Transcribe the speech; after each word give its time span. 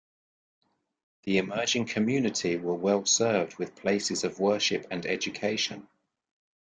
The 1.25 1.37
emerging 1.37 1.85
community 1.85 2.57
were 2.57 2.73
well 2.73 3.05
served 3.05 3.59
with 3.59 3.75
places 3.75 4.23
of 4.23 4.39
worship 4.39 4.87
and 4.89 5.05
education. 5.05 5.87